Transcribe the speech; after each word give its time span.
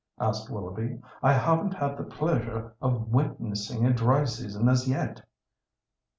asked 0.19 0.49
Willoughby. 0.49 0.99
"I 1.21 1.33
haven't 1.33 1.75
had 1.75 1.95
the 1.95 2.03
pleasure 2.03 2.73
of 2.81 3.09
witnessing 3.09 3.85
a 3.85 3.93
dry 3.93 4.25
season 4.25 4.67
as 4.67 4.87
yet." 4.89 5.21